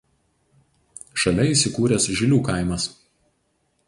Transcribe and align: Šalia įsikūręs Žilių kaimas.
Šalia 1.23 1.45
įsikūręs 1.55 2.07
Žilių 2.21 2.39
kaimas. 2.49 2.89